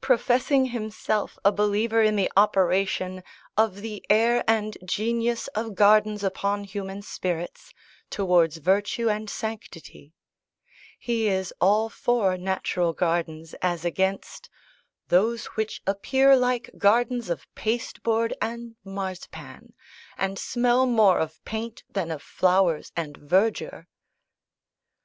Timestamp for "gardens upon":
5.76-6.64